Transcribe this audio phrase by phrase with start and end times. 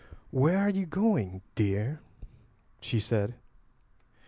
[0.31, 1.99] "Where are you going, dear?"
[2.79, 3.35] she said.